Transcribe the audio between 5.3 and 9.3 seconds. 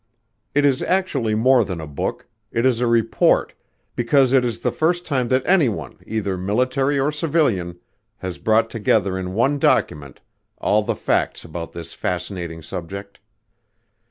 anyone, either military or civilian, has brought together